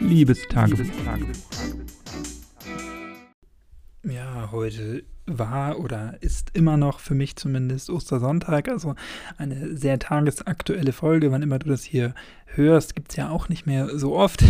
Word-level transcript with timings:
Liebestagebuch. 0.00 0.86
Ja, 4.04 4.50
heute 4.50 5.04
war 5.38 5.78
oder 5.78 6.14
ist 6.20 6.50
immer 6.54 6.76
noch 6.76 7.00
für 7.00 7.14
mich 7.14 7.36
zumindest 7.36 7.90
Ostersonntag, 7.90 8.68
also 8.68 8.94
eine 9.38 9.76
sehr 9.76 9.98
tagesaktuelle 9.98 10.92
Folge. 10.92 11.30
Wann 11.30 11.42
immer 11.42 11.58
du 11.58 11.68
das 11.68 11.82
hier 11.82 12.14
hörst, 12.54 12.96
gibt 12.96 13.10
es 13.12 13.16
ja 13.16 13.30
auch 13.30 13.48
nicht 13.48 13.66
mehr 13.66 13.98
so 13.98 14.16
oft. 14.16 14.44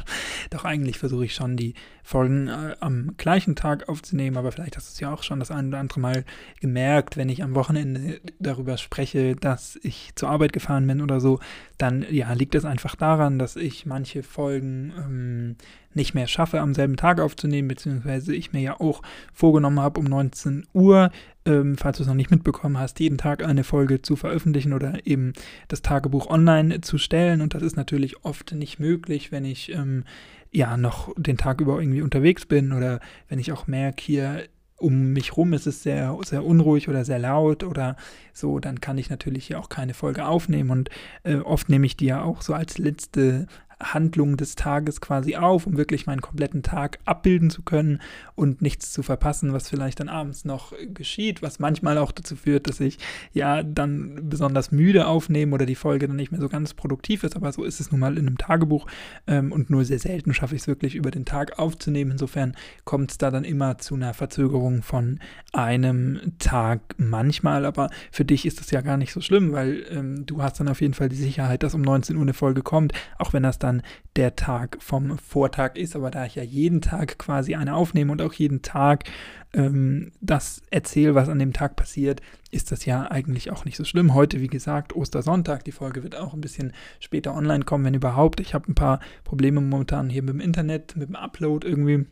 Doch 0.50 0.64
eigentlich 0.64 0.98
versuche 0.98 1.24
ich 1.24 1.34
schon 1.34 1.56
die 1.56 1.74
Folgen 2.02 2.48
äh, 2.48 2.76
am 2.80 3.14
gleichen 3.16 3.56
Tag 3.56 3.88
aufzunehmen, 3.88 4.36
aber 4.36 4.52
vielleicht 4.52 4.76
hast 4.76 4.88
du 4.88 4.92
es 4.92 5.00
ja 5.00 5.12
auch 5.12 5.22
schon 5.22 5.40
das 5.40 5.50
ein 5.50 5.68
oder 5.68 5.78
andere 5.78 6.00
Mal 6.00 6.24
gemerkt, 6.60 7.16
wenn 7.16 7.28
ich 7.28 7.42
am 7.42 7.54
Wochenende 7.54 8.20
darüber 8.38 8.76
spreche, 8.76 9.36
dass 9.36 9.78
ich 9.82 10.12
zur 10.14 10.28
Arbeit 10.28 10.52
gefahren 10.52 10.86
bin 10.86 11.00
oder 11.00 11.20
so, 11.20 11.40
dann 11.78 12.04
ja, 12.10 12.32
liegt 12.32 12.54
es 12.54 12.64
einfach 12.64 12.94
daran, 12.94 13.38
dass 13.38 13.56
ich 13.56 13.86
manche 13.86 14.22
Folgen 14.22 14.92
ähm, 14.98 15.56
nicht 15.94 16.14
mehr 16.14 16.26
schaffe, 16.26 16.60
am 16.60 16.74
selben 16.74 16.96
Tag 16.96 17.20
aufzunehmen, 17.20 17.68
beziehungsweise 17.68 18.34
ich 18.34 18.52
mir 18.52 18.60
ja 18.60 18.80
auch 18.80 19.02
vorgenommen 19.32 19.80
habe, 19.80 19.98
um 19.98 20.06
19 20.26 20.66
Uhr 20.72 21.10
ähm, 21.46 21.76
falls 21.78 21.98
du 21.98 22.02
es 22.02 22.08
noch 22.08 22.14
nicht 22.14 22.30
mitbekommen 22.30 22.78
hast, 22.78 22.98
jeden 23.00 23.18
Tag 23.18 23.44
eine 23.44 23.64
Folge 23.64 24.02
zu 24.02 24.16
veröffentlichen 24.16 24.72
oder 24.72 25.06
eben 25.06 25.32
das 25.68 25.80
Tagebuch 25.80 26.28
online 26.28 26.80
zu 26.80 26.98
stellen. 26.98 27.40
Und 27.40 27.54
das 27.54 27.62
ist 27.62 27.76
natürlich 27.76 28.24
oft 28.24 28.52
nicht 28.52 28.80
möglich, 28.80 29.32
wenn 29.32 29.44
ich 29.44 29.72
ähm, 29.72 30.04
ja 30.50 30.76
noch 30.76 31.14
den 31.16 31.36
Tag 31.36 31.60
über 31.60 31.78
irgendwie 31.78 32.02
unterwegs 32.02 32.46
bin 32.46 32.72
oder 32.72 33.00
wenn 33.28 33.38
ich 33.38 33.52
auch 33.52 33.66
merke, 33.66 34.02
hier 34.02 34.42
um 34.78 35.14
mich 35.14 35.38
rum 35.38 35.54
ist 35.54 35.66
es 35.66 35.82
sehr, 35.82 36.18
sehr 36.22 36.44
unruhig 36.44 36.90
oder 36.90 37.02
sehr 37.04 37.18
laut 37.18 37.64
oder 37.64 37.96
so, 38.34 38.58
dann 38.58 38.82
kann 38.82 38.98
ich 38.98 39.08
natürlich 39.08 39.46
hier 39.46 39.58
auch 39.58 39.70
keine 39.70 39.94
Folge 39.94 40.26
aufnehmen 40.26 40.68
und 40.68 40.90
äh, 41.22 41.36
oft 41.36 41.70
nehme 41.70 41.86
ich 41.86 41.96
die 41.96 42.04
ja 42.04 42.22
auch 42.22 42.42
so 42.42 42.52
als 42.52 42.76
letzte 42.76 43.46
Handlung 43.78 44.38
des 44.38 44.54
Tages 44.54 45.02
quasi 45.02 45.36
auf, 45.36 45.66
um 45.66 45.76
wirklich 45.76 46.06
meinen 46.06 46.22
kompletten 46.22 46.62
Tag 46.62 46.98
abbilden 47.04 47.50
zu 47.50 47.62
können 47.62 48.00
und 48.34 48.62
nichts 48.62 48.90
zu 48.90 49.02
verpassen, 49.02 49.52
was 49.52 49.68
vielleicht 49.68 50.00
dann 50.00 50.08
abends 50.08 50.46
noch 50.46 50.72
geschieht, 50.94 51.42
was 51.42 51.58
manchmal 51.58 51.98
auch 51.98 52.10
dazu 52.10 52.36
führt, 52.36 52.68
dass 52.68 52.80
ich 52.80 52.98
ja 53.34 53.62
dann 53.62 54.30
besonders 54.30 54.72
müde 54.72 55.06
aufnehme 55.06 55.54
oder 55.54 55.66
die 55.66 55.74
Folge 55.74 56.06
dann 56.06 56.16
nicht 56.16 56.32
mehr 56.32 56.40
so 56.40 56.48
ganz 56.48 56.72
produktiv 56.72 57.22
ist, 57.22 57.36
aber 57.36 57.52
so 57.52 57.64
ist 57.64 57.80
es 57.80 57.90
nun 57.90 58.00
mal 58.00 58.16
in 58.16 58.26
einem 58.26 58.38
Tagebuch 58.38 58.86
ähm, 59.26 59.52
und 59.52 59.68
nur 59.68 59.84
sehr 59.84 59.98
selten 59.98 60.32
schaffe 60.32 60.54
ich 60.54 60.62
es 60.62 60.68
wirklich 60.68 60.94
über 60.94 61.10
den 61.10 61.26
Tag 61.26 61.58
aufzunehmen. 61.58 62.12
Insofern 62.12 62.56
kommt 62.84 63.10
es 63.10 63.18
da 63.18 63.30
dann 63.30 63.44
immer 63.44 63.76
zu 63.76 63.94
einer 63.94 64.14
Verzögerung 64.14 64.82
von 64.82 65.20
einem 65.52 66.32
Tag 66.38 66.80
manchmal, 66.96 67.66
aber 67.66 67.90
für 68.10 68.24
dich 68.24 68.46
ist 68.46 68.60
das 68.60 68.70
ja 68.70 68.80
gar 68.80 68.96
nicht 68.96 69.12
so 69.12 69.20
schlimm, 69.20 69.52
weil 69.52 69.84
ähm, 69.90 70.24
du 70.24 70.42
hast 70.42 70.60
dann 70.60 70.68
auf 70.68 70.80
jeden 70.80 70.94
Fall 70.94 71.10
die 71.10 71.16
Sicherheit, 71.16 71.62
dass 71.62 71.74
um 71.74 71.82
19 71.82 72.16
Uhr 72.16 72.22
eine 72.22 72.32
Folge 72.32 72.62
kommt, 72.62 72.94
auch 73.18 73.34
wenn 73.34 73.42
das 73.42 73.58
dann 73.58 73.65
dann 73.66 73.82
der 74.16 74.36
Tag 74.36 74.78
vom 74.80 75.18
Vortag 75.18 75.76
ist. 75.76 75.94
Aber 75.94 76.10
da 76.10 76.24
ich 76.24 76.36
ja 76.36 76.42
jeden 76.42 76.80
Tag 76.80 77.18
quasi 77.18 77.54
eine 77.54 77.74
aufnehme 77.74 78.12
und 78.12 78.22
auch 78.22 78.32
jeden 78.32 78.62
Tag 78.62 79.04
ähm, 79.52 80.12
das 80.20 80.62
erzähle, 80.70 81.14
was 81.14 81.28
an 81.28 81.38
dem 81.38 81.52
Tag 81.52 81.76
passiert, 81.76 82.20
ist 82.50 82.72
das 82.72 82.84
ja 82.86 83.10
eigentlich 83.10 83.50
auch 83.50 83.64
nicht 83.64 83.76
so 83.76 83.84
schlimm. 83.84 84.14
Heute, 84.14 84.40
wie 84.40 84.48
gesagt, 84.48 84.94
Ostersonntag. 84.94 85.64
Die 85.64 85.72
Folge 85.72 86.02
wird 86.02 86.16
auch 86.16 86.32
ein 86.32 86.40
bisschen 86.40 86.72
später 87.00 87.34
online 87.34 87.64
kommen, 87.64 87.84
wenn 87.84 87.94
überhaupt. 87.94 88.40
Ich 88.40 88.54
habe 88.54 88.70
ein 88.70 88.74
paar 88.74 89.00
Probleme 89.24 89.60
momentan 89.60 90.08
hier 90.08 90.22
mit 90.22 90.34
dem 90.34 90.40
Internet, 90.40 90.96
mit 90.96 91.08
dem 91.08 91.16
Upload 91.16 91.66
irgendwie 91.66 92.06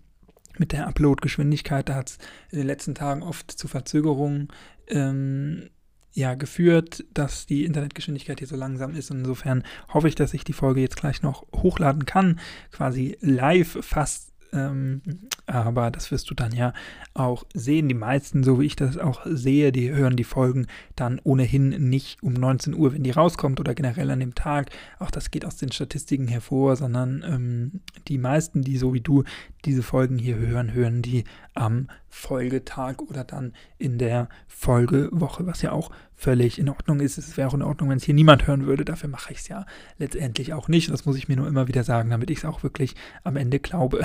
mit 0.57 0.71
der 0.71 0.87
Upload-Geschwindigkeit, 0.87 1.89
da 1.89 1.97
hat 1.97 2.11
es 2.11 2.19
in 2.51 2.59
den 2.59 2.67
letzten 2.69 2.95
Tagen 2.95 3.25
oft 3.25 3.51
zu 3.51 3.67
Verzögerungen 3.67 4.49
ähm, 4.87 5.71
ja 6.15 6.34
geführt, 6.34 7.05
dass 7.12 7.47
die 7.47 7.65
Internetgeschwindigkeit 7.65 8.39
hier 8.39 8.48
so 8.48 8.57
langsam 8.57 8.95
ist. 8.95 9.11
Und 9.11 9.19
insofern 9.19 9.65
hoffe 9.93 10.09
ich, 10.09 10.15
dass 10.15 10.33
ich 10.33 10.45
die 10.45 10.53
Folge 10.53 10.81
jetzt 10.81 10.97
gleich 10.97 11.23
noch 11.23 11.45
hochladen 11.55 12.07
kann, 12.07 12.41
quasi 12.70 13.19
live 13.20 13.79
fast 13.81 14.35
ähm, 14.55 15.03
aber 15.47 15.91
das 15.91 16.11
wirst 16.11 16.31
du 16.31 16.35
dann 16.35 16.53
ja 16.53 16.73
auch 17.12 17.45
sehen. 17.53 17.89
Die 17.89 17.95
meisten, 17.95 18.45
so 18.45 18.61
wie 18.61 18.67
ich 18.67 18.77
das 18.77 18.97
auch 18.97 19.23
sehe, 19.27 19.73
die 19.73 19.91
hören 19.91 20.17
die 20.17 20.25
Folgen 20.25 20.67
dann 20.97 21.20
ohnehin 21.25 21.69
nicht 21.91 22.23
um 22.23 22.33
19 22.33 22.75
Uhr, 22.75 22.92
wenn 22.95 23.02
die 23.02 23.11
rauskommt 23.11 23.61
oder 23.61 23.75
generell 23.75 24.11
an 24.11 24.20
dem 24.20 24.35
Tag. 24.35 24.70
Auch 24.98 25.11
das 25.11 25.31
geht 25.31 25.45
aus 25.45 25.57
den 25.57 25.73
Statistiken 25.73 26.29
hervor, 26.29 26.77
sondern 26.77 27.25
ähm, 27.27 27.81
die 28.08 28.19
meisten, 28.19 28.63
die 28.63 28.77
so 28.77 28.95
wie 28.95 29.01
du 29.01 29.25
diese 29.64 29.83
Folgen 29.83 30.19
hier 30.19 30.36
hören, 30.36 30.73
hören 30.73 31.02
die 31.02 31.25
am 31.55 31.89
Folgetag 32.08 32.98
oder 32.98 33.25
dann 33.25 33.52
in 33.79 33.98
der 33.98 34.29
Folgewoche, 34.47 35.47
was 35.47 35.63
ja 35.63 35.73
auch 35.73 35.91
völlig 36.14 36.58
in 36.58 36.69
Ordnung 36.69 37.01
ist. 37.01 37.19
Es 37.19 37.36
wäre 37.36 37.48
auch 37.48 37.55
in 37.55 37.63
Ordnung, 37.63 37.91
wenn 37.91 37.97
es 37.97 38.05
hier 38.05 38.14
niemand 38.14 38.47
hören 38.47 38.67
würde. 38.67 38.85
Dafür 38.85 39.08
mache 39.08 39.33
ich 39.33 39.41
es 39.41 39.48
ja 39.48 39.67
letztendlich 39.98 40.52
auch 40.52 40.69
nicht. 40.69 40.91
Das 40.91 41.07
muss 41.07 41.17
ich 41.17 41.29
mir 41.29 41.36
nur 41.36 41.48
immer 41.48 41.69
wieder 41.69 41.85
sagen, 41.85 42.11
damit 42.11 42.30
ich 42.30 42.39
es 42.39 42.45
auch 42.45 42.63
wirklich 42.63 42.95
am 43.25 43.36
Ende 43.36 43.58
glaube. 43.58 44.02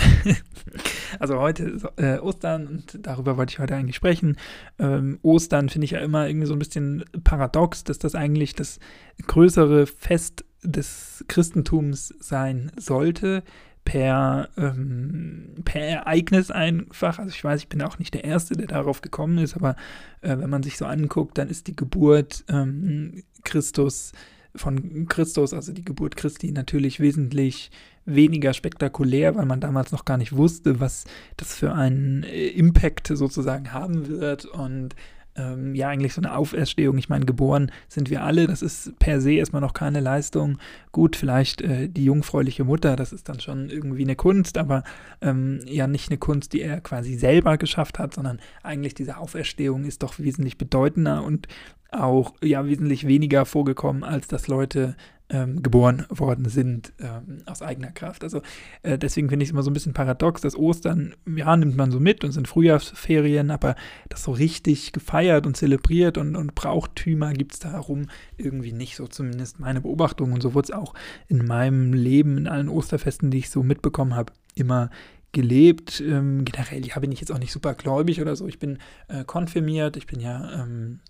also 1.20 1.40
heute 1.40 1.64
ist 1.64 1.86
äh, 1.98 2.18
Ostern 2.20 2.68
und 2.68 3.06
darüber 3.06 3.38
wollte 3.38 3.52
ich 3.52 3.60
heute 3.60 3.76
eigentlich 3.76 3.96
sprechen. 3.96 4.38
Ähm, 4.80 5.20
Ostern 5.22 5.70
finde 5.70 5.86
ich 5.86 5.92
ja 5.92 6.00
immer 6.00 6.28
irgendwie 6.28 6.48
so 6.48 6.54
ein 6.54 6.60
bisschen 6.60 7.06
paradox, 7.24 7.84
dass 7.84 8.00
das 8.00 8.16
eigentlich 8.16 8.54
das 8.56 8.80
größere 9.28 9.86
Fest 9.86 10.46
des 10.64 11.24
Christentums 11.28 12.14
sein 12.20 12.72
sollte 12.76 13.44
per, 13.86 14.50
ähm, 14.58 15.56
per 15.66 15.82
Ereignis 15.82 16.52
einfach. 16.52 17.20
Also 17.20 17.32
ich 17.32 17.44
weiß, 17.44 17.62
ich 17.62 17.70
bin 17.70 17.82
auch 17.82 18.00
nicht 18.00 18.14
der 18.14 18.24
Erste, 18.24 18.56
der 18.56 18.68
darauf 18.68 19.02
gekommen 19.02 19.38
ist, 19.40 19.56
aber 19.56 19.76
äh, 20.22 20.38
wenn 20.38 20.50
man 20.50 20.64
sich 20.64 20.78
so 20.78 20.86
anguckt, 20.86 21.38
dann 21.38 21.50
ist 21.50 21.68
die 21.68 21.76
Geburt 21.76 22.44
ähm, 22.50 23.24
Christus 23.44 24.12
von 24.56 25.08
Christus, 25.08 25.54
also 25.54 25.72
die 25.72 25.86
Geburt 25.86 26.16
Christi, 26.16 26.52
natürlich 26.52 27.00
wesentlich 27.00 27.72
weniger 28.06 28.54
spektakulär, 28.54 29.36
weil 29.36 29.46
man 29.46 29.62
damals 29.62 29.92
noch 29.92 30.06
gar 30.06 30.18
nicht 30.18 30.36
wusste, 30.36 30.80
was 30.80 31.06
das 31.38 31.54
für 31.56 31.74
einen 31.74 32.24
äh, 32.24 32.48
Impact 32.48 33.08
sozusagen 33.08 33.74
haben 33.74 34.08
wird 34.08 34.46
und 34.46 34.96
ähm, 35.36 35.76
ja 35.76 35.90
eigentlich 35.90 36.14
so 36.14 36.22
eine 36.22 36.36
Auferstehung. 36.36 36.98
Ich 36.98 37.10
meine, 37.10 37.26
geboren 37.26 37.72
sind 37.88 38.10
wir 38.10 38.24
alle, 38.24 38.48
das 38.48 38.62
ist 38.62 38.98
per 39.00 39.22
se 39.22 39.34
erstmal 39.34 39.62
noch 39.62 39.74
keine 39.74 40.00
Leistung. 40.00 40.58
Gut, 40.92 41.16
vielleicht 41.16 41.62
äh, 41.62 41.88
die 41.90 42.06
jungfräuliche 42.06 42.64
Mutter, 42.64 42.96
das 42.96 43.14
ist 43.14 43.30
dann 43.30 43.40
schon 43.40 43.70
irgendwie 43.70 44.04
eine 44.04 44.16
Kunst, 44.16 44.58
aber 44.58 44.84
ähm, 45.22 45.62
ja 45.66 45.88
nicht 45.88 46.10
eine 46.10 46.18
Kunst, 46.18 46.54
die 46.54 46.62
er 46.62 46.82
quasi 46.82 47.16
selber 47.16 47.58
geschafft 47.58 48.00
hat, 48.00 48.14
sondern 48.14 48.40
eigentlich 48.64 48.94
diese 48.94 49.18
Auferstehung 49.18 49.86
ist 49.86 50.04
doch 50.04 50.20
wesentlich 50.20 50.58
bedeutender 50.58 51.24
und 51.24 51.48
auch 51.92 52.34
ja 52.44 52.66
wesentlich 52.66 53.08
weniger 53.08 53.46
vorgekommen, 53.46 54.04
als 54.04 54.28
dass 54.28 54.48
Leute 54.48 54.96
ähm, 55.30 55.62
geboren 55.62 56.06
worden 56.10 56.50
sind 56.50 56.92
ähm, 57.00 57.44
aus 57.46 57.62
eigener 57.62 57.92
Kraft. 57.92 58.24
Also 58.24 58.42
äh, 58.82 58.98
deswegen 58.98 59.30
finde 59.30 59.44
ich 59.44 59.50
es 59.50 59.54
immer 59.54 59.62
so 59.62 59.70
ein 59.70 59.74
bisschen 59.74 59.94
paradox, 59.94 60.42
dass 60.42 60.56
Ostern, 60.56 61.16
ja, 61.36 61.56
nimmt 61.56 61.78
man 61.78 61.92
so 61.92 62.00
mit 62.00 62.24
und 62.24 62.32
sind 62.32 62.48
Frühjahrsferien, 62.48 63.52
aber 63.52 63.76
das 64.10 64.24
so 64.24 64.32
richtig 64.32 64.92
gefeiert 64.92 65.46
und 65.46 65.56
zelebriert 65.56 66.18
und, 66.18 66.36
und 66.36 66.56
Brauchtümer 66.56 67.34
gibt 67.34 67.54
es 67.54 67.60
darum 67.60 68.08
irgendwie 68.38 68.74
nicht, 68.74 68.96
so 68.96 69.08
zumindest 69.08 69.60
meine 69.60 69.82
Beobachtung. 69.82 70.34
Und 70.34 70.42
so 70.42 70.54
wurde 70.56 70.66
es 70.66 70.72
auch 70.72 70.94
in 71.28 71.46
meinem 71.46 71.94
Leben, 71.94 72.38
in 72.38 72.48
allen 72.48 72.70
Osterfesten, 72.70 73.30
die 73.30 73.40
ich 73.40 73.50
so 73.52 73.62
mitbekommen 73.62 74.16
habe, 74.16 74.34
immer 74.56 74.90
gelebt. 75.32 76.02
Ähm, 76.02 76.44
generell, 76.44 76.86
ja, 76.86 76.98
bin 76.98 77.12
ich 77.12 77.20
jetzt 77.20 77.32
auch 77.32 77.38
nicht 77.40 77.52
super 77.52 77.76
gläubig 77.76 78.20
oder 78.20 78.36
so. 78.36 78.48
Ich 78.48 78.58
bin 78.58 78.80
äh, 79.08 79.24
konfirmiert, 79.26 79.96
ich 79.96 80.08
bin 80.08 80.20
ja 80.20 80.64
ähm, 80.64 81.02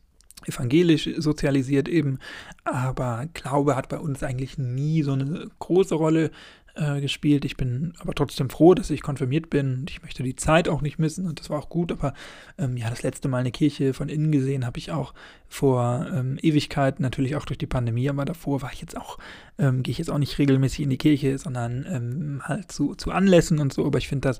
evangelisch 0.47 1.09
sozialisiert 1.17 1.87
eben, 1.87 2.19
aber 2.63 3.27
Glaube 3.33 3.75
hat 3.75 3.89
bei 3.89 3.99
uns 3.99 4.23
eigentlich 4.23 4.57
nie 4.57 5.03
so 5.03 5.13
eine 5.13 5.49
große 5.59 5.95
Rolle 5.95 6.31
äh, 6.79 7.01
gespielt. 7.01 7.45
Ich 7.45 7.57
bin 7.57 7.93
aber 7.99 8.13
trotzdem 8.13 8.49
froh, 8.49 8.73
dass 8.73 8.89
ich 8.89 9.01
konfirmiert 9.01 9.49
bin. 9.49 9.85
Ich 9.89 10.01
möchte 10.01 10.23
die 10.23 10.35
Zeit 10.35 10.69
auch 10.69 10.81
nicht 10.81 10.99
missen 10.99 11.27
und 11.27 11.39
das 11.39 11.49
war 11.49 11.59
auch 11.59 11.69
gut, 11.69 11.91
aber 11.91 12.13
ähm, 12.57 12.77
ja, 12.77 12.89
das 12.89 13.03
letzte 13.03 13.27
Mal 13.27 13.39
eine 13.39 13.51
Kirche 13.51 13.93
von 13.93 14.09
innen 14.09 14.31
gesehen 14.31 14.65
habe 14.65 14.79
ich 14.79 14.91
auch 14.91 15.13
vor 15.47 16.07
ähm, 16.13 16.37
Ewigkeit, 16.41 16.99
natürlich 16.99 17.35
auch 17.35 17.45
durch 17.45 17.57
die 17.57 17.67
Pandemie, 17.67 18.09
aber 18.09 18.23
davor 18.23 18.61
war 18.61 18.71
ich 18.71 18.81
jetzt 18.81 18.95
auch, 18.95 19.17
ähm, 19.57 19.83
gehe 19.83 19.91
ich 19.91 19.97
jetzt 19.97 20.09
auch 20.09 20.17
nicht 20.17 20.37
regelmäßig 20.37 20.81
in 20.81 20.89
die 20.89 20.97
Kirche, 20.97 21.37
sondern 21.37 21.85
ähm, 21.89 22.41
halt 22.43 22.71
zu, 22.71 22.95
zu 22.95 23.11
Anlässen 23.11 23.59
und 23.59 23.73
so, 23.73 23.85
aber 23.85 23.97
ich 23.97 24.07
finde 24.07 24.27
das 24.27 24.39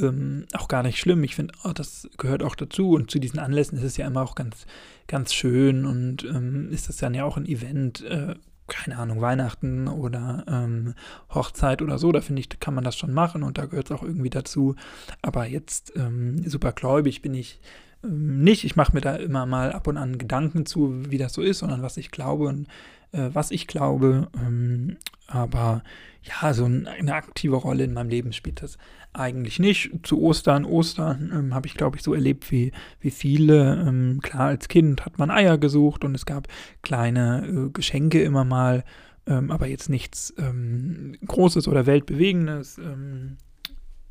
ähm, 0.00 0.46
auch 0.52 0.68
gar 0.68 0.82
nicht 0.82 0.98
schlimm. 0.98 1.24
Ich 1.24 1.34
finde, 1.34 1.54
oh, 1.64 1.72
das 1.72 2.08
gehört 2.18 2.42
auch 2.42 2.54
dazu. 2.54 2.92
Und 2.92 3.10
zu 3.10 3.18
diesen 3.18 3.38
Anlässen 3.38 3.78
ist 3.78 3.84
es 3.84 3.96
ja 3.96 4.06
immer 4.06 4.22
auch 4.22 4.34
ganz, 4.34 4.66
ganz 5.06 5.34
schön. 5.34 5.84
Und 5.84 6.24
ähm, 6.24 6.70
ist 6.70 6.88
das 6.88 6.98
dann 6.98 7.14
ja 7.14 7.24
auch 7.24 7.36
ein 7.36 7.46
Event, 7.46 8.02
äh, 8.02 8.34
keine 8.70 8.98
Ahnung, 8.98 9.20
Weihnachten 9.20 9.88
oder 9.88 10.44
ähm, 10.48 10.94
Hochzeit 11.34 11.82
oder 11.82 11.98
so, 11.98 12.12
da 12.12 12.20
finde 12.22 12.40
ich, 12.40 12.48
kann 12.60 12.74
man 12.74 12.84
das 12.84 12.96
schon 12.96 13.12
machen 13.12 13.42
und 13.42 13.58
da 13.58 13.66
gehört 13.66 13.90
es 13.90 13.96
auch 13.96 14.02
irgendwie 14.02 14.30
dazu. 14.30 14.76
Aber 15.20 15.46
jetzt 15.46 15.92
ähm, 15.96 16.48
super 16.48 16.72
gläubig 16.72 17.20
bin 17.20 17.34
ich 17.34 17.60
ähm, 18.02 18.42
nicht. 18.42 18.64
Ich 18.64 18.76
mache 18.76 18.92
mir 18.94 19.00
da 19.00 19.16
immer 19.16 19.44
mal 19.44 19.72
ab 19.72 19.86
und 19.86 19.98
an 19.98 20.16
Gedanken 20.16 20.64
zu, 20.64 21.10
wie 21.10 21.18
das 21.18 21.34
so 21.34 21.42
ist, 21.42 21.58
sondern 21.58 21.82
was 21.82 21.96
ich 21.96 22.10
glaube 22.10 22.46
und 22.46 22.66
äh, 23.12 23.30
was 23.32 23.50
ich 23.50 23.66
glaube. 23.66 24.28
Ähm, 24.36 24.96
aber 25.26 25.82
ja, 26.22 26.52
so 26.52 26.64
eine 26.64 27.14
aktive 27.14 27.56
Rolle 27.56 27.84
in 27.84 27.94
meinem 27.94 28.10
Leben 28.10 28.32
spielt 28.32 28.62
das 28.62 28.78
eigentlich 29.12 29.58
nicht. 29.58 29.90
Zu 30.02 30.20
Ostern, 30.20 30.64
Ostern 30.64 31.32
ähm, 31.34 31.54
habe 31.54 31.66
ich, 31.66 31.74
glaube 31.74 31.96
ich, 31.96 32.02
so 32.02 32.14
erlebt 32.14 32.50
wie, 32.50 32.72
wie 33.00 33.10
viele. 33.10 33.84
Ähm, 33.86 34.20
klar, 34.22 34.48
als 34.48 34.68
Kind 34.68 35.04
hat 35.04 35.18
man 35.18 35.30
Eier 35.30 35.58
gesucht 35.58 36.04
und 36.04 36.14
es 36.14 36.26
gab 36.26 36.48
kleine 36.82 37.46
äh, 37.46 37.70
Geschenke 37.70 38.22
immer 38.22 38.44
mal 38.44 38.84
ähm, 39.26 39.50
aber 39.50 39.66
jetzt 39.66 39.88
nichts 39.88 40.34
ähm, 40.38 41.16
Großes 41.26 41.68
oder 41.68 41.86
Weltbewegendes. 41.86 42.78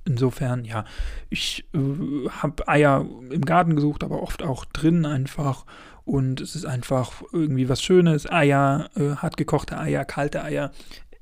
Insofern, 0.10 0.66
ja, 0.66 0.86
ich 1.30 1.66
äh, 1.74 2.30
habe 2.30 2.68
Eier 2.68 3.06
im 3.30 3.46
Garten 3.46 3.76
gesucht, 3.76 4.04
aber 4.04 4.24
oft 4.24 4.42
auch 4.42 4.66
drin 4.66 5.06
einfach. 5.06 5.66
Und 6.04 6.42
es 6.42 6.56
ist 6.56 6.66
einfach 6.66 7.22
irgendwie 7.32 7.70
was 7.70 7.84
Schönes. 7.84 8.30
Eier, 8.30 8.90
äh, 8.96 9.16
hart 9.18 9.38
gekochte 9.38 9.78
Eier, 9.78 10.06
kalte 10.06 10.44
Eier 10.44 10.72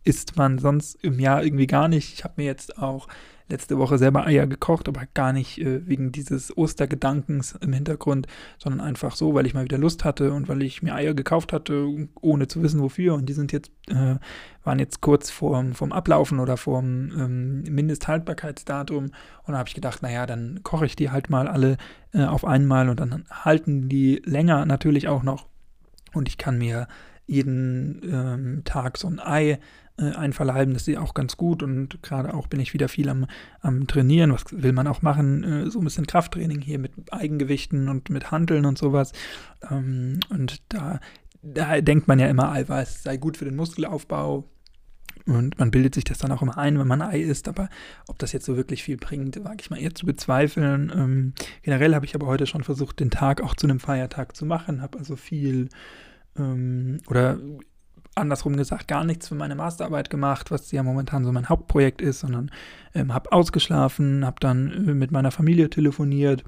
isst 0.08 0.38
man 0.38 0.58
sonst 0.58 0.96
im 1.04 1.20
Jahr 1.20 1.44
irgendwie 1.44 1.68
gar 1.68 1.90
nicht. 1.90 2.14
Ich 2.14 2.24
habe 2.24 2.36
mir 2.38 2.46
jetzt 2.46 2.78
auch 2.78 3.08
letzte 3.50 3.78
Woche 3.78 3.98
selber 3.98 4.26
Eier 4.26 4.48
gekocht, 4.48 4.88
aber 4.88 5.04
gar 5.14 5.34
nicht 5.34 5.60
äh, 5.60 5.86
wegen 5.86 6.12
dieses 6.12 6.56
Ostergedankens 6.56 7.58
im 7.60 7.74
Hintergrund, 7.74 8.28
sondern 8.58 8.82
einfach 8.82 9.16
so, 9.16 9.34
weil 9.34 9.46
ich 9.46 9.54
mal 9.54 9.64
wieder 9.64 9.78
Lust 9.78 10.06
hatte 10.06 10.32
und 10.34 10.48
weil 10.48 10.62
ich 10.64 10.82
mir 10.82 10.96
Eier 10.96 11.14
gekauft 11.14 11.54
hatte, 11.54 12.08
ohne 12.22 12.48
zu 12.48 12.62
wissen 12.64 12.82
wofür. 12.82 13.16
Und 13.16 13.28
die 13.28 13.34
sind 13.34 13.52
jetzt, 13.52 13.72
äh, 13.90 14.16
waren 14.64 14.80
jetzt 14.80 15.02
kurz 15.02 15.30
vorm, 15.30 15.74
vorm 15.74 15.92
Ablaufen 15.92 16.40
oder 16.40 16.56
vorm 16.58 17.12
ähm, 17.18 17.62
Mindesthaltbarkeitsdatum. 17.64 19.06
Und 19.06 19.52
da 19.52 19.58
habe 19.58 19.68
ich 19.70 19.76
gedacht, 19.76 20.02
naja, 20.02 20.26
dann 20.26 20.62
koche 20.64 20.86
ich 20.86 20.96
die 20.96 21.10
halt 21.10 21.30
mal 21.30 21.48
alle 21.48 21.78
äh, 22.14 22.24
auf 22.24 22.46
einmal 22.46 22.90
und 22.90 23.00
dann 23.00 23.26
halten 23.30 23.90
die 23.90 24.22
länger 24.26 24.66
natürlich 24.66 25.08
auch 25.08 25.24
noch. 25.24 25.48
Und 26.14 26.28
ich 26.28 26.38
kann 26.38 26.58
mir 26.58 26.88
jeden 27.28 28.02
ähm, 28.04 28.62
Tag 28.64 28.98
so 28.98 29.08
ein 29.08 29.20
Ei 29.20 29.60
äh, 30.00 30.12
einverleiben. 30.12 30.74
Das 30.74 30.88
ist 30.88 30.98
auch 30.98 31.14
ganz 31.14 31.38
gut 31.38 31.62
und 31.62 32.02
gerade 32.02 32.34
auch 32.34 32.48
bin 32.48 32.60
ich 32.60 32.74
wieder 32.74 32.88
viel 32.88 33.10
am, 33.10 33.26
am 33.62 33.88
Trainieren. 33.88 34.32
Was 34.32 34.46
will 34.52 34.72
man 34.72 34.88
auch 34.88 35.02
machen? 35.02 35.44
Äh, 35.44 35.70
so 35.70 35.80
ein 35.80 35.84
bisschen 35.84 36.08
Krafttraining 36.08 36.62
hier 36.62 36.80
mit 36.80 36.92
Eigengewichten 37.12 37.90
und 37.90 38.10
mit 38.10 38.32
Handeln 38.32 38.66
und 38.66 38.78
sowas. 38.78 39.12
Ähm, 39.70 40.20
und 40.30 40.62
da, 40.70 41.00
da 41.42 41.82
denkt 41.82 42.08
man 42.08 42.20
ja 42.20 42.28
immer, 42.28 42.52
Eiweiß 42.52 43.04
sei 43.04 43.18
gut 43.18 43.38
für 43.38 43.46
den 43.46 43.56
Muskelaufbau. 43.56 44.50
Und 45.26 45.60
man 45.60 45.72
bildet 45.72 45.94
sich 45.94 46.06
das 46.06 46.20
dann 46.20 46.32
auch 46.32 46.42
immer 46.42 46.58
ein, 46.58 46.80
wenn 46.80 46.88
man 46.88 47.02
Ei 47.02 47.20
isst. 47.20 47.50
Aber 47.50 47.68
ob 48.08 48.18
das 48.18 48.32
jetzt 48.32 48.46
so 48.46 48.56
wirklich 48.56 48.84
viel 48.84 48.96
bringt, 48.96 49.44
wage 49.44 49.58
ich 49.60 49.70
mal 49.70 49.82
eher 49.82 49.94
zu 49.94 50.06
bezweifeln. 50.06 50.92
Ähm, 50.96 51.34
generell 51.64 51.96
habe 51.96 52.06
ich 52.06 52.16
aber 52.16 52.28
heute 52.28 52.48
schon 52.48 52.64
versucht, 52.64 53.02
den 53.02 53.10
Tag 53.10 53.42
auch 53.42 53.56
zu 53.56 53.68
einem 53.68 53.82
Feiertag 53.82 54.38
zu 54.38 54.46
machen. 54.46 54.82
Habe 54.82 54.98
also 55.00 55.18
viel 55.18 55.68
ähm, 56.38 57.00
oder 57.08 57.38
andersrum 58.16 58.58
gesagt 58.58 58.88
gar 58.88 59.04
nichts 59.04 59.28
für 59.28 59.36
meine 59.36 59.56
Masterarbeit 59.56 60.10
gemacht, 60.10 60.52
was 60.52 60.72
ja 60.72 60.84
momentan 60.84 61.24
so 61.24 61.32
mein 61.32 61.50
Hauptprojekt 61.50 62.02
ist, 62.02 62.20
sondern 62.22 62.52
ähm, 62.94 63.14
habe 63.14 63.32
ausgeschlafen, 63.32 64.26
habe 64.26 64.38
dann 64.40 64.72
äh, 64.88 64.94
mit 64.94 65.12
meiner 65.12 65.32
Familie 65.32 65.70
telefoniert 65.70 66.44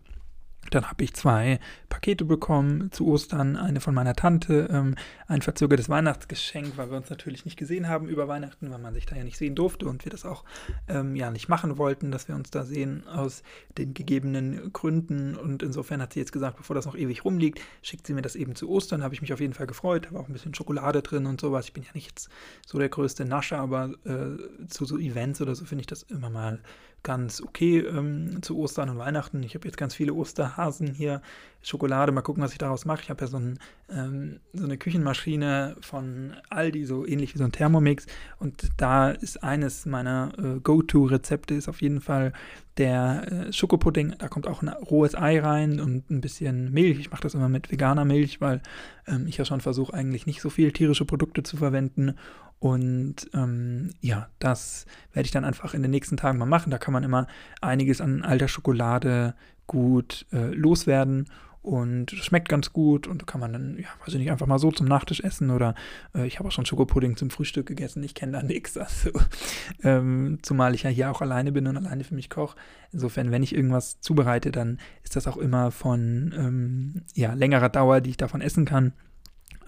dann 0.70 0.90
habe 0.90 1.04
ich 1.04 1.14
zwei 1.14 1.60
Pakete 1.90 2.26
bekommen 2.26 2.92
zu 2.92 3.08
Ostern, 3.08 3.56
eine 3.56 3.82
von 3.82 3.94
meiner 3.94 4.16
Tante, 4.16 4.70
ähm, 4.72 4.96
ein 5.28 5.42
verzögertes 5.42 5.90
Weihnachtsgeschenk, 5.90 6.78
weil 6.78 6.90
wir 6.90 6.98
uns 6.98 7.10
natürlich 7.10 7.46
nicht 7.46 7.58
gesehen 7.58 7.88
haben 7.88 8.08
über 8.08 8.28
Weihnachten, 8.28 8.72
weil 8.72 8.80
man 8.80 8.94
sich 8.94 9.06
da 9.06 9.16
ja 9.16 9.24
nicht 9.24 9.38
sehen 9.38 9.56
durfte 9.56 9.88
und 9.88 10.06
wir 10.06 10.12
das 10.12 10.26
auch 10.26 10.44
ähm, 10.88 11.16
ja 11.16 11.32
nicht 11.32 11.50
machen 11.50 11.78
wollten, 11.78 12.12
dass 12.12 12.28
wir 12.28 12.36
uns 12.36 12.52
da 12.52 12.64
sehen 12.64 13.08
aus 13.08 13.44
den 13.78 13.94
gegebenen 13.94 14.72
Gründen. 14.74 15.36
Und 15.36 15.64
insofern 15.64 16.02
hat 16.02 16.14
sie 16.14 16.20
jetzt 16.20 16.32
gesagt, 16.32 16.58
bevor 16.58 16.76
das 16.76 16.86
noch 16.86 16.96
ewig 16.96 17.26
rumliegt, 17.26 17.60
schickt 17.82 18.08
sie 18.08 18.14
mir 18.14 18.22
das 18.22 18.36
eben 18.36 18.56
zu 18.56 18.70
Ostern. 18.70 19.04
Habe 19.04 19.14
ich 19.14 19.22
mich 19.22 19.34
auf 19.34 19.40
jeden 19.40 19.54
Fall 19.54 19.68
gefreut, 19.68 20.08
habe 20.08 20.20
auch 20.20 20.28
ein 20.28 20.34
bisschen 20.34 20.54
Schokolade 20.54 21.02
drin 21.02 21.26
und 21.26 21.42
sowas. 21.42 21.66
Ich 21.66 21.74
bin 21.74 21.84
ja 21.84 21.92
nicht 21.94 22.30
so 22.66 22.78
der 22.78 22.90
größte 22.90 23.26
Nascher, 23.26 23.60
aber 23.60 23.92
äh, 24.06 24.68
zu 24.68 24.86
so 24.86 24.98
Events 24.98 25.42
oder 25.42 25.56
so 25.56 25.66
finde 25.66 25.82
ich 25.82 25.88
das 25.88 26.04
immer 26.04 26.30
mal 26.30 26.60
ganz 27.04 27.42
okay 27.42 27.80
ähm, 27.80 28.42
zu 28.42 28.58
Ostern 28.58 28.90
und 28.90 28.98
Weihnachten. 28.98 29.42
Ich 29.44 29.56
habe 29.56 29.68
jetzt 29.68 29.78
ganz 29.78 29.96
viele 29.96 30.14
Osterhasen 30.14 30.94
hier, 30.94 31.22
Schokolade, 31.62 32.12
mal 32.12 32.22
gucken, 32.22 32.42
was 32.42 32.54
ich 32.54 32.58
daraus 32.58 32.86
mache. 32.86 33.02
Ich 33.02 33.10
habe 33.10 33.22
ja 33.22 33.28
so, 33.28 33.38
ein, 33.38 33.60
ähm, 33.90 34.40
so, 34.54 34.64
eine 34.64 34.78
Küchenmaschine 34.78 35.76
von 35.82 36.34
Aldi, 36.50 36.86
so 36.86 37.06
ähnlich 37.06 37.34
wie 37.34 37.38
so 37.38 37.44
ein 37.44 37.52
Thermomix. 37.52 38.06
Und 38.38 38.70
da 38.78 39.12
ist 39.12 39.44
eines 39.44 39.86
meiner 39.86 40.32
äh, 40.38 40.60
Go-To-Rezepte, 40.62 41.56
ist 41.56 41.68
auf 41.68 41.82
jeden 41.82 42.00
Fall 42.00 42.32
der 42.78 43.48
äh, 43.48 43.54
Schokopudding. 43.54 44.16
Da 44.20 44.30
kommt 44.30 44.48
auch 44.48 44.62
ein 44.62 44.70
rohes 44.70 45.16
Ei 45.16 45.40
rein 45.40 45.82
und 45.82 46.10
ein 46.10 46.22
bisschen 46.22 46.72
Milch. 46.72 47.00
Ich 47.00 47.12
mache 47.12 47.24
das 47.24 47.34
immer 47.34 47.50
mit 47.50 47.72
veganer 47.72 48.06
Milch, 48.06 48.40
weil 48.40 48.62
ähm, 49.06 49.26
ich 49.28 49.38
ja 49.38 49.44
schon 49.44 49.62
versuche, 49.62 49.94
eigentlich 49.94 50.26
nicht 50.26 50.42
so 50.42 50.50
viel 50.50 50.72
tierische 50.72 51.06
Produkte 51.06 51.44
zu 51.44 51.58
verwenden. 51.58 52.16
Und 52.60 53.30
ähm, 53.34 53.92
ja, 54.02 54.28
das 54.40 54.86
werde 55.14 55.26
ich 55.26 55.32
dann 55.32 55.46
einfach 55.46 55.74
in 55.74 55.82
den 55.82 55.92
nächsten 55.92 56.18
Tagen 56.18 56.38
mal 56.38 56.46
machen. 56.46 56.72
Da 56.72 56.78
kann 56.78 56.94
man 56.94 57.04
immer 57.04 57.28
einiges 57.62 58.02
an 58.02 58.24
alter 58.24 58.50
Schokolade 58.50 59.34
gut 59.68 60.26
äh, 60.32 60.54
loswerden. 60.54 61.28
Und 61.62 62.12
schmeckt 62.12 62.48
ganz 62.48 62.72
gut 62.72 63.06
und 63.06 63.28
kann 63.28 63.42
man 63.42 63.52
dann, 63.52 63.78
ja, 63.78 63.90
weiß 64.00 64.14
ich 64.14 64.20
nicht, 64.20 64.32
einfach 64.32 64.48
mal 64.48 64.60
so 64.60 64.72
zum 64.72 64.88
Nachtisch 64.88 65.20
essen 65.20 65.50
oder 65.50 65.76
äh, 66.16 66.26
ich 66.26 66.40
habe 66.40 66.48
auch 66.48 66.54
schon 66.54 66.66
Schokopudding 66.66 67.18
zum 67.18 67.30
Frühstück 67.30 67.66
gegessen, 67.66 68.02
ich 68.02 68.16
kenne 68.16 68.32
da 68.32 68.42
nichts. 68.42 68.78
Also, 68.78 69.12
ähm, 69.84 70.40
zumal 70.42 70.74
ich 70.74 70.84
ja 70.84 70.90
hier 70.90 71.12
auch 71.12 71.20
alleine 71.22 71.52
bin 71.52 71.68
und 71.68 71.76
alleine 71.76 72.06
für 72.06 72.16
mich 72.16 72.30
koche. 72.30 72.56
Insofern, 72.94 73.32
wenn 73.32 73.44
ich 73.44 73.54
irgendwas 73.54 74.00
zubereite, 74.00 74.52
dann 74.52 74.80
ist 75.04 75.18
das 75.18 75.28
auch 75.28 75.36
immer 75.36 75.72
von 75.72 76.34
ähm, 76.38 77.02
ja, 77.14 77.34
längerer 77.34 77.70
Dauer, 77.70 78.00
die 78.00 78.12
ich 78.12 78.18
davon 78.18 78.40
essen 78.40 78.64
kann. 78.64 78.94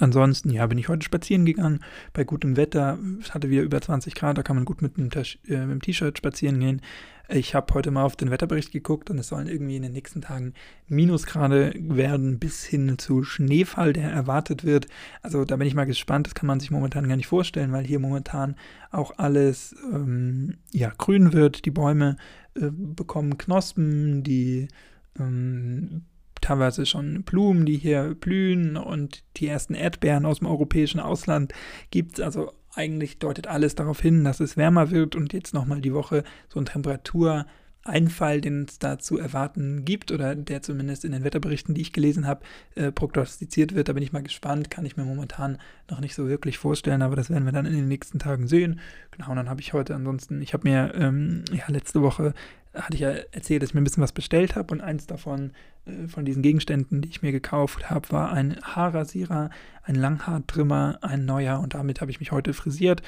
Ansonsten, 0.02 0.50
ja, 0.50 0.66
bin 0.66 0.80
ich 0.80 0.90
heute 0.90 1.06
spazieren 1.06 1.46
gegangen 1.46 1.82
bei 2.14 2.24
gutem 2.24 2.58
Wetter. 2.58 2.98
Es 3.22 3.36
hatte 3.36 3.52
wieder 3.52 3.62
über 3.62 3.80
20 3.80 4.16
Grad, 4.16 4.36
da 4.36 4.42
kann 4.42 4.56
man 4.56 4.66
gut 4.66 4.82
mit 4.82 4.98
einem 4.98 5.10
äh, 5.14 5.80
T-Shirt 5.80 6.18
spazieren 6.18 6.60
gehen. 6.60 6.82
Ich 7.30 7.54
habe 7.54 7.74
heute 7.76 7.92
mal 7.92 8.04
auf 8.04 8.16
den 8.16 8.32
Wetterbericht 8.32 8.72
geguckt 8.72 9.12
und 9.12 9.20
es 9.20 9.28
sollen 9.28 9.48
irgendwie 9.48 9.76
in 9.76 9.84
den 9.84 9.92
nächsten 9.92 10.22
Tagen 10.22 10.54
Minusgrade 10.88 11.74
werden 11.78 12.40
bis 12.40 12.66
hin 12.66 12.98
zu 12.98 13.24
Schneefall, 13.24 13.94
der 13.94 14.12
erwartet 14.12 14.66
wird. 14.66 14.88
Also 15.22 15.46
da 15.46 15.56
bin 15.56 15.68
ich 15.68 15.76
mal 15.76 15.86
gespannt. 15.86 16.26
Das 16.26 16.34
kann 16.36 16.48
man 16.48 16.60
sich 16.60 16.72
momentan 16.72 17.08
gar 17.08 17.16
nicht 17.16 17.28
vorstellen, 17.28 17.72
weil 17.72 17.86
hier 17.86 18.00
momentan 18.00 18.56
auch 18.90 19.18
alles 19.18 19.76
ähm, 19.94 20.58
ja, 20.72 20.92
grün 20.98 21.32
wird. 21.32 21.66
Die 21.66 21.72
Bäume 21.72 22.18
äh, 22.56 22.72
bekommen 22.72 23.38
Knospen, 23.38 24.24
die 24.24 24.68
ähm, 25.20 26.06
teilweise 26.42 26.86
schon 26.86 27.24
Blumen, 27.24 27.66
die 27.66 27.78
hier 27.78 28.16
blühen 28.16 28.78
und 28.78 29.24
die 29.38 29.48
ersten 29.48 29.74
Erdbeeren 29.74 30.26
aus 30.26 30.40
dem 30.40 30.48
europäischen 30.48 31.00
Ausland 31.00 31.54
gibt 31.92 32.20
es. 32.20 32.26
Also 32.26 32.52
eigentlich 32.74 33.20
deutet 33.20 33.48
alles 33.48 33.76
darauf 33.76 34.00
hin, 34.00 34.24
dass 34.24 34.40
es 34.40 34.58
wärmer 34.58 34.92
wird 34.92 35.16
und 35.16 35.34
jetzt 35.34 35.54
nochmal 35.54 35.82
die 35.82 35.94
Woche 35.94 36.24
so 36.50 36.60
ein 36.60 36.66
Temperatureinfall, 36.66 38.42
den 38.42 38.64
es 38.64 38.80
da 38.80 38.98
zu 38.98 39.18
erwarten 39.18 39.84
gibt 39.84 40.12
oder 40.12 40.36
der 40.36 40.62
zumindest 40.62 41.04
in 41.04 41.12
den 41.12 41.24
Wetterberichten, 41.24 41.76
die 41.76 41.82
ich 41.82 41.94
gelesen 41.94 42.26
habe, 42.26 42.42
äh, 42.76 42.92
prognostiziert 42.92 43.76
wird. 43.76 43.90
Da 43.90 43.94
bin 43.94 44.04
ich 44.04 44.14
mal 44.14 44.24
gespannt, 44.24 44.72
kann 44.72 44.86
ich 44.86 44.96
mir 44.96 45.04
momentan 45.04 45.58
noch 45.90 46.00
nicht 46.00 46.16
so 46.16 46.28
wirklich 46.28 46.58
vorstellen, 46.58 47.02
aber 47.02 47.16
das 47.16 47.30
werden 47.30 47.46
wir 47.46 47.52
dann 47.52 47.66
in 47.66 47.76
den 47.76 47.88
nächsten 47.88 48.20
Tagen 48.20 48.48
sehen. 48.48 48.80
Genau, 49.12 49.32
und 49.32 49.36
dann 49.36 49.50
habe 49.50 49.62
ich 49.62 49.74
heute 49.74 49.94
ansonsten, 49.96 50.42
ich 50.42 50.54
habe 50.54 50.68
mir 50.68 50.94
ähm, 50.96 51.44
ja 51.52 51.66
letzte 51.68 52.02
Woche 52.02 52.34
hatte 52.74 52.96
ich 52.96 53.02
ja 53.02 53.10
erzählt, 53.10 53.62
dass 53.62 53.70
ich 53.70 53.74
mir 53.74 53.82
ein 53.82 53.84
bisschen 53.84 54.04
was 54.04 54.14
bestellt 54.14 54.56
habe 54.56 54.74
und 54.74 54.82
eins 54.82 55.08
davon, 55.08 55.52
äh, 55.86 56.08
von 56.08 56.26
diesen 56.26 56.42
Gegenständen, 56.42 57.02
die 57.02 57.10
ich 57.10 57.22
mir 57.22 57.32
gekauft 57.32 57.90
habe, 57.90 58.10
war 58.12 58.32
ein 58.32 58.58
Haarrasierer, 58.62 59.50
ein 59.84 59.96
Langhaartrimmer, 59.96 61.00
ein 61.02 61.26
neuer 61.26 61.60
und 61.60 61.74
damit 61.74 62.02
habe 62.02 62.12
ich 62.12 62.20
mich 62.20 62.32
heute 62.32 62.54
frisiert. 62.54 63.02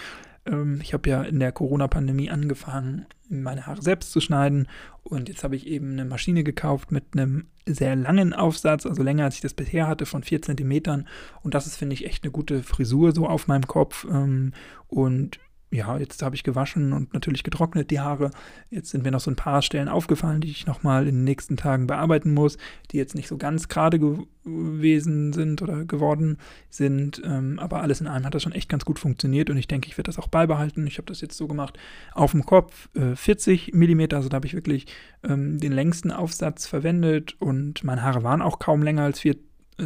Ähm, 0.45 0.79
ich 0.81 0.93
habe 0.93 1.09
ja 1.09 1.23
in 1.23 1.39
der 1.39 1.51
Corona-Pandemie 1.51 2.29
angefangen, 2.29 3.05
meine 3.29 3.65
Haare 3.65 3.81
selbst 3.81 4.11
zu 4.11 4.19
schneiden 4.19 4.67
und 5.01 5.29
jetzt 5.29 5.43
habe 5.43 5.55
ich 5.55 5.65
eben 5.65 5.93
eine 5.93 6.05
Maschine 6.05 6.43
gekauft 6.43 6.91
mit 6.91 7.05
einem 7.13 7.47
sehr 7.65 7.95
langen 7.95 8.33
Aufsatz, 8.33 8.85
also 8.85 9.01
länger 9.01 9.23
als 9.25 9.35
ich 9.35 9.41
das 9.41 9.53
bisher 9.53 9.87
hatte, 9.87 10.05
von 10.05 10.23
4 10.23 10.41
cm 10.41 11.05
und 11.41 11.53
das 11.53 11.65
ist, 11.67 11.77
finde 11.77 11.93
ich, 11.93 12.05
echt 12.05 12.23
eine 12.23 12.31
gute 12.31 12.61
Frisur 12.61 13.13
so 13.13 13.27
auf 13.27 13.47
meinem 13.47 13.67
Kopf 13.67 14.05
ähm, 14.09 14.53
und 14.87 15.39
ja, 15.73 15.97
jetzt 15.97 16.21
habe 16.21 16.35
ich 16.35 16.43
gewaschen 16.43 16.93
und 16.93 17.13
natürlich 17.13 17.43
getrocknet 17.43 17.89
die 17.89 17.99
Haare. 17.99 18.29
Jetzt 18.69 18.91
sind 18.91 19.03
mir 19.03 19.11
noch 19.11 19.19
so 19.19 19.31
ein 19.31 19.35
paar 19.35 19.63
Stellen 19.63 19.87
aufgefallen, 19.87 20.39
die 20.39 20.51
ich 20.51 20.67
nochmal 20.67 21.07
in 21.07 21.15
den 21.15 21.23
nächsten 21.23 21.57
Tagen 21.57 21.87
bearbeiten 21.87 22.33
muss, 22.33 22.57
die 22.91 22.97
jetzt 22.97 23.15
nicht 23.15 23.27
so 23.27 23.37
ganz 23.37 23.67
gerade 23.69 23.97
gewesen 23.97 25.33
sind 25.33 25.63
oder 25.63 25.83
geworden 25.85 26.37
sind. 26.69 27.21
Ähm, 27.25 27.57
aber 27.57 27.81
alles 27.81 28.01
in 28.01 28.07
allem 28.07 28.23
hat 28.23 28.35
das 28.35 28.43
schon 28.43 28.51
echt 28.51 28.69
ganz 28.69 28.85
gut 28.85 28.99
funktioniert 28.99 29.49
und 29.49 29.57
ich 29.57 29.67
denke, 29.67 29.87
ich 29.87 29.97
werde 29.97 30.09
das 30.09 30.19
auch 30.19 30.27
beibehalten. 30.27 30.85
Ich 30.85 30.97
habe 30.97 31.07
das 31.07 31.21
jetzt 31.21 31.37
so 31.37 31.47
gemacht 31.47 31.79
auf 32.13 32.31
dem 32.31 32.45
Kopf, 32.45 32.89
äh, 32.95 33.15
40 33.15 33.73
mm, 33.73 34.01
also 34.13 34.29
da 34.29 34.35
habe 34.35 34.45
ich 34.45 34.53
wirklich 34.53 34.85
ähm, 35.23 35.59
den 35.59 35.71
längsten 35.71 36.11
Aufsatz 36.11 36.67
verwendet 36.67 37.35
und 37.39 37.83
meine 37.83 38.03
Haare 38.03 38.23
waren 38.23 38.43
auch 38.43 38.59
kaum 38.59 38.83
länger 38.83 39.03
als 39.03 39.21
4 39.21 39.35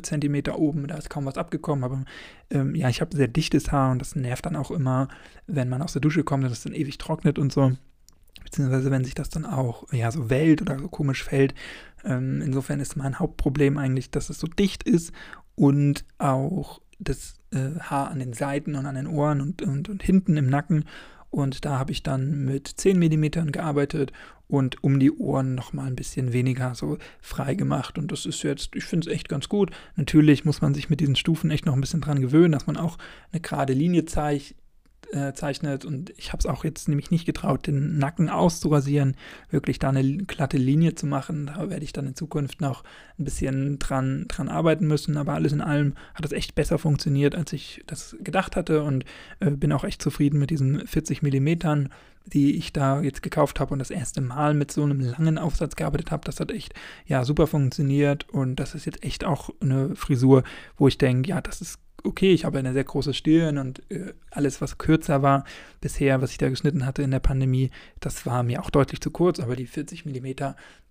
Zentimeter 0.01 0.57
oben, 0.57 0.87
da 0.87 0.95
ist 0.95 1.09
kaum 1.09 1.25
was 1.25 1.37
abgekommen, 1.37 1.83
aber 1.83 2.03
ähm, 2.49 2.75
ja, 2.75 2.89
ich 2.89 3.01
habe 3.01 3.15
sehr 3.15 3.27
dichtes 3.27 3.71
Haar 3.71 3.91
und 3.91 3.99
das 3.99 4.15
nervt 4.15 4.45
dann 4.45 4.55
auch 4.55 4.71
immer, 4.71 5.07
wenn 5.45 5.69
man 5.69 5.81
aus 5.81 5.93
der 5.93 6.01
Dusche 6.01 6.23
kommt 6.23 6.43
und 6.43 6.51
es 6.51 6.63
dann 6.63 6.73
ewig 6.73 6.97
trocknet 6.97 7.39
und 7.39 7.51
so. 7.51 7.71
Beziehungsweise 8.43 8.91
wenn 8.91 9.03
sich 9.03 9.15
das 9.15 9.29
dann 9.29 9.45
auch 9.45 9.91
ja 9.91 10.11
so 10.11 10.29
wellt 10.29 10.61
oder 10.61 10.79
so 10.79 10.87
komisch 10.87 11.23
fällt. 11.23 11.53
Ähm, 12.05 12.41
insofern 12.41 12.79
ist 12.79 12.95
mein 12.95 13.19
Hauptproblem 13.19 13.77
eigentlich, 13.77 14.11
dass 14.11 14.29
es 14.29 14.39
so 14.39 14.47
dicht 14.47 14.83
ist 14.83 15.11
und 15.55 16.05
auch 16.17 16.81
das 16.99 17.35
äh, 17.51 17.79
Haar 17.79 18.09
an 18.09 18.19
den 18.19 18.33
Seiten 18.33 18.75
und 18.75 18.85
an 18.85 18.95
den 18.95 19.07
Ohren 19.07 19.41
und, 19.41 19.61
und, 19.61 19.89
und 19.89 20.03
hinten 20.03 20.37
im 20.37 20.47
Nacken. 20.47 20.85
Und 21.29 21.65
da 21.65 21.77
habe 21.77 21.91
ich 21.91 22.03
dann 22.03 22.45
mit 22.45 22.67
10 22.67 22.97
mm 22.97 23.51
gearbeitet 23.51 24.11
und 24.47 24.83
um 24.83 24.99
die 24.99 25.11
Ohren 25.11 25.55
nochmal 25.55 25.87
ein 25.87 25.95
bisschen 25.95 26.31
weniger 26.33 26.73
so 26.73 26.97
frei 27.21 27.55
gemacht. 27.55 27.97
Und 27.97 28.11
das 28.11 28.25
ist 28.25 28.43
jetzt, 28.43 28.75
ich 28.75 28.85
finde 28.85 29.09
es 29.09 29.13
echt 29.13 29.29
ganz 29.29 29.49
gut. 29.49 29.71
Natürlich 29.95 30.45
muss 30.45 30.61
man 30.61 30.73
sich 30.73 30.89
mit 30.89 30.99
diesen 30.99 31.15
Stufen 31.15 31.51
echt 31.51 31.65
noch 31.65 31.73
ein 31.73 31.81
bisschen 31.81 32.01
dran 32.01 32.21
gewöhnen, 32.21 32.53
dass 32.53 32.67
man 32.67 32.77
auch 32.77 32.97
eine 33.31 33.41
gerade 33.41 33.73
Linie 33.73 34.05
zeigt 35.33 35.47
gezeichnet 35.47 35.85
und 35.85 36.11
ich 36.17 36.31
habe 36.31 36.39
es 36.39 36.45
auch 36.45 36.63
jetzt 36.63 36.87
nämlich 36.87 37.11
nicht 37.11 37.25
getraut, 37.25 37.67
den 37.67 37.97
Nacken 37.97 38.29
auszurasieren, 38.29 39.15
wirklich 39.49 39.79
da 39.79 39.89
eine 39.89 40.17
glatte 40.17 40.57
Linie 40.57 40.95
zu 40.95 41.05
machen. 41.05 41.47
Da 41.47 41.69
werde 41.69 41.83
ich 41.83 41.93
dann 41.93 42.07
in 42.07 42.15
Zukunft 42.15 42.61
noch 42.61 42.83
ein 43.17 43.23
bisschen 43.23 43.79
dran, 43.79 44.25
dran 44.27 44.49
arbeiten 44.49 44.87
müssen, 44.87 45.17
aber 45.17 45.33
alles 45.33 45.53
in 45.53 45.61
allem 45.61 45.93
hat 46.13 46.25
es 46.25 46.31
echt 46.31 46.55
besser 46.55 46.77
funktioniert, 46.77 47.35
als 47.35 47.53
ich 47.53 47.83
das 47.87 48.15
gedacht 48.21 48.55
hatte. 48.55 48.83
Und 48.83 49.05
äh, 49.39 49.51
bin 49.51 49.71
auch 49.71 49.83
echt 49.83 50.01
zufrieden 50.01 50.39
mit 50.39 50.49
diesen 50.49 50.85
40 50.85 51.21
Millimetern 51.21 51.89
die 52.33 52.57
ich 52.57 52.73
da 52.73 53.01
jetzt 53.01 53.23
gekauft 53.23 53.59
habe 53.59 53.73
und 53.73 53.79
das 53.79 53.91
erste 53.91 54.21
Mal 54.21 54.53
mit 54.53 54.71
so 54.71 54.83
einem 54.83 54.99
langen 54.99 55.37
Aufsatz 55.37 55.75
gearbeitet 55.75 56.11
habe. 56.11 56.25
Das 56.25 56.39
hat 56.39 56.51
echt 56.51 56.73
ja 57.05 57.23
super 57.25 57.47
funktioniert 57.47 58.29
und 58.29 58.57
das 58.57 58.75
ist 58.75 58.85
jetzt 58.85 59.03
echt 59.03 59.23
auch 59.25 59.49
eine 59.61 59.95
Frisur, 59.95 60.43
wo 60.77 60.87
ich 60.87 60.97
denke, 60.97 61.29
ja, 61.29 61.41
das 61.41 61.61
ist 61.61 61.79
okay, 62.03 62.31
ich 62.31 62.45
habe 62.45 62.59
eine 62.59 62.73
sehr 62.73 62.83
große 62.83 63.13
Stirn 63.13 63.57
und 63.57 63.81
äh, 63.91 64.13
alles, 64.31 64.61
was 64.61 64.77
kürzer 64.77 65.21
war 65.21 65.43
bisher, 65.81 66.21
was 66.21 66.31
ich 66.31 66.37
da 66.37 66.49
geschnitten 66.49 66.85
hatte 66.85 67.01
in 67.01 67.11
der 67.11 67.19
Pandemie, 67.19 67.71
das 67.99 68.25
war 68.25 68.43
mir 68.43 68.63
auch 68.63 68.69
deutlich 68.69 69.01
zu 69.01 69.11
kurz, 69.11 69.39
aber 69.39 69.55
die 69.55 69.67
40 69.67 70.05
mm, 70.05 70.27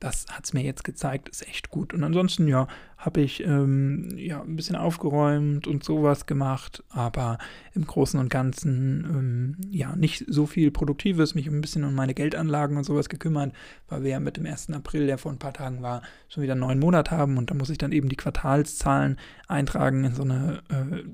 das 0.01 0.27
hat 0.31 0.45
es 0.45 0.53
mir 0.53 0.63
jetzt 0.63 0.85
gezeigt, 0.85 1.29
ist 1.29 1.47
echt 1.47 1.71
gut. 1.71 1.95
Und 1.95 2.05
ansonsten, 2.05 2.49
ja, 2.49 2.67
habe 2.97 3.21
ich 3.21 3.45
ähm, 3.45 4.09
ja, 4.17 4.43
ein 4.43 4.57
bisschen 4.57 4.77
aufgeräumt 4.77 5.67
und 5.67 5.85
sowas 5.85 6.27
gemacht, 6.27 6.83
aber 6.89 7.39
im 7.75 7.87
Großen 7.87 8.19
und 8.19 8.31
Ganzen 8.31 9.05
ähm, 9.09 9.57
ja 9.71 9.95
nicht 9.95 10.25
so 10.29 10.47
viel 10.47 10.71
Produktives, 10.71 11.35
mich 11.35 11.47
ein 11.47 11.61
bisschen 11.61 11.85
um 11.85 11.95
meine 11.95 12.15
Geldanlagen 12.15 12.77
und 12.77 12.85
sowas 12.85 13.09
gekümmert, 13.09 13.53
weil 13.89 14.03
wir 14.03 14.11
ja 14.13 14.21
mit 14.21 14.39
dem 14.39 14.47
1. 14.47 14.71
April, 14.71 15.07
der 15.07 15.19
vor 15.19 15.31
ein 15.31 15.39
paar 15.39 15.53
Tagen 15.53 15.83
war, 15.83 16.03
schon 16.29 16.43
wieder 16.43 16.53
einen 16.55 16.63
neuen 16.63 16.79
Monat 16.79 17.11
haben 17.11 17.37
und 17.37 17.51
da 17.51 17.55
muss 17.55 17.71
ich 17.71 17.79
dann 17.79 17.93
eben 17.93 18.09
die 18.09 18.17
Quartalszahlen 18.17 19.19
eintragen 19.47 20.05
in 20.05 20.15
so 20.15 20.23
eine 20.23 20.63
äh, 20.71 21.05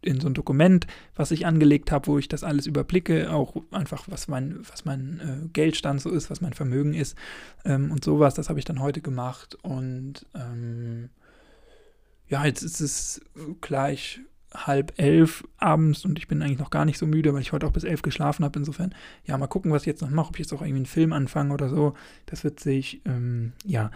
in 0.00 0.20
so 0.20 0.28
ein 0.28 0.34
Dokument, 0.34 0.86
was 1.16 1.30
ich 1.30 1.46
angelegt 1.46 1.90
habe, 1.90 2.06
wo 2.06 2.18
ich 2.18 2.28
das 2.28 2.44
alles 2.44 2.66
überblicke, 2.66 3.32
auch 3.32 3.56
einfach, 3.72 4.04
was 4.08 4.28
mein, 4.28 4.58
was 4.70 4.84
mein 4.84 5.20
äh, 5.20 5.48
Geldstand 5.48 6.00
so 6.00 6.10
ist, 6.10 6.30
was 6.30 6.40
mein 6.40 6.52
Vermögen 6.52 6.94
ist 6.94 7.16
ähm, 7.64 7.90
und 7.90 8.04
sowas. 8.04 8.34
Das 8.34 8.48
habe 8.48 8.58
ich 8.58 8.64
dann 8.64 8.80
heute 8.80 9.00
gemacht 9.00 9.56
und 9.62 10.24
ähm, 10.34 11.10
ja, 12.28 12.44
jetzt 12.44 12.62
ist 12.62 12.80
es 12.80 13.20
gleich 13.60 14.20
halb 14.54 14.94
elf 14.96 15.44
abends 15.58 16.04
und 16.04 16.18
ich 16.18 16.26
bin 16.26 16.42
eigentlich 16.42 16.58
noch 16.58 16.70
gar 16.70 16.84
nicht 16.84 16.98
so 16.98 17.06
müde, 17.06 17.34
weil 17.34 17.42
ich 17.42 17.52
heute 17.52 17.66
auch 17.66 17.72
bis 17.72 17.84
elf 17.84 18.02
geschlafen 18.02 18.44
habe. 18.44 18.58
Insofern, 18.58 18.94
ja, 19.24 19.36
mal 19.36 19.46
gucken, 19.46 19.72
was 19.72 19.82
ich 19.82 19.86
jetzt 19.86 20.00
noch 20.00 20.10
mache, 20.10 20.28
ob 20.28 20.36
ich 20.36 20.40
jetzt 20.40 20.52
auch 20.52 20.62
irgendwie 20.62 20.76
einen 20.76 20.86
Film 20.86 21.12
anfange 21.12 21.52
oder 21.52 21.68
so. 21.68 21.94
Das 22.26 22.44
wird 22.44 22.60
sich, 22.60 23.02
ähm, 23.04 23.52
ja, 23.64 23.90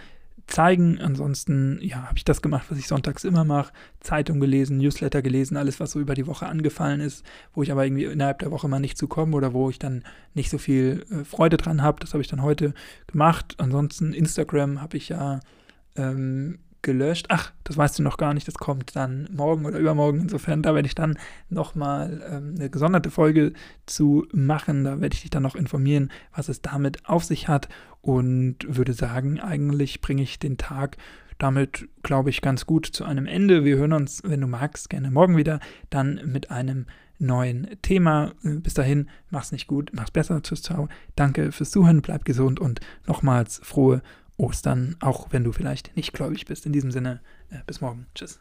zeigen. 0.47 1.01
Ansonsten, 1.01 1.79
ja, 1.81 2.09
habe 2.09 2.19
ich 2.19 2.25
das 2.25 2.43
gemacht, 2.43 2.67
was 2.69 2.79
ich 2.79 2.87
sonntags 2.87 3.25
immer 3.25 3.45
mache. 3.45 3.73
Zeitung 4.01 4.41
gelesen, 4.41 4.79
Newsletter 4.79 5.23
gelesen, 5.23 5.57
alles, 5.57 5.81
was 5.81 5.93
so 5.93 6.01
über 6.01 6.15
die 6.15 6.27
Woche 6.27 6.47
angefallen 6.47 7.01
ist, 7.01 7.25
wo 7.55 7.63
ich 7.63 7.73
aber 7.73 7.85
irgendwie 7.85 8.05
innerhalb 8.05 8.41
der 8.41 8.51
Woche 8.51 8.69
mal 8.69 8.81
nicht 8.81 8.99
zu 8.99 9.09
komme 9.09 9.37
oder 9.37 9.53
wo 9.53 9.71
ich 9.71 9.79
dann 9.79 10.05
nicht 10.35 10.51
so 10.51 10.59
viel 10.59 11.05
äh, 11.11 11.25
Freude 11.25 11.57
dran 11.57 11.83
habe. 11.83 12.01
Das 12.01 12.13
habe 12.13 12.23
ich 12.23 12.29
dann 12.29 12.43
heute 12.43 12.75
gemacht. 13.07 13.55
Ansonsten 13.59 14.13
Instagram 14.13 14.81
habe 14.81 14.97
ich 14.97 15.09
ja 15.09 15.41
ähm, 15.97 16.59
gelöscht. 16.83 17.27
Ach, 17.29 17.53
das 17.65 17.77
weißt 17.77 17.99
du 17.99 18.03
noch 18.03 18.17
gar 18.17 18.35
nicht, 18.35 18.47
das 18.47 18.55
kommt 18.55 18.95
dann 18.97 19.29
morgen 19.33 19.65
oder 19.65 19.79
übermorgen. 19.79 20.21
Insofern, 20.21 20.63
da 20.63 20.75
werde 20.75 20.87
ich 20.87 20.95
dann 20.95 21.19
nochmal 21.49 22.23
ähm, 22.29 22.55
eine 22.57 22.71
gesonderte 22.71 23.11
Folge 23.11 23.53
zu 23.87 24.27
machen. 24.33 24.85
Da 24.85 25.01
werde 25.01 25.15
ich 25.15 25.23
dich 25.23 25.31
dann 25.31 25.43
noch 25.43 25.55
informieren, 25.55 26.11
was 26.35 26.49
es 26.49 26.61
damit 26.61 27.07
auf 27.09 27.25
sich 27.25 27.49
hat 27.49 27.69
und 28.01 28.57
würde 28.67 28.93
sagen, 28.93 29.41
eigentlich 29.41 30.01
bringe 30.01 30.23
ich 30.23 30.39
den 30.39 30.59
Tag 30.59 30.97
damit, 31.39 31.89
glaube 32.03 32.31
ich, 32.31 32.41
ganz 32.41 32.67
gut 32.67 32.87
zu 32.87 33.05
einem 33.05 33.27
Ende. 33.27 33.65
Wir 33.65 33.77
hören 33.77 33.93
uns, 33.93 34.23
wenn 34.25 34.41
du 34.41 34.47
magst, 34.47 34.91
gerne 34.91 35.11
morgen 35.11 35.37
wieder, 35.37 35.61
dann 35.91 36.21
mit 36.27 36.51
einem 36.51 36.87
neuen 37.19 37.69
Thema. 37.83 38.33
Bis 38.43 38.75
dahin, 38.75 39.09
mach's 39.31 39.53
nicht 39.53 39.67
gut, 39.67 39.91
mach's 39.93 40.11
besser. 40.11 40.43
Tschüss, 40.43 40.63
ciao. 40.63 40.89
Danke 41.17 41.53
fürs 41.53 41.71
Zuhören, 41.71 42.03
bleib 42.03 42.25
gesund 42.25 42.61
und 42.61 42.81
nochmals 43.07 43.61
frohe 43.65 44.03
Ostern, 44.37 44.97
auch 45.01 45.29
wenn 45.31 45.45
du 45.45 45.53
vielleicht 45.53 45.97
nicht 45.97 46.13
gläubig 46.13 46.47
bist. 46.47 46.67
In 46.67 46.73
diesem 46.73 46.91
Sinne, 46.91 47.21
äh, 47.51 47.59
bis 47.67 47.81
morgen. 47.81 48.07
Tschüss. 48.15 48.41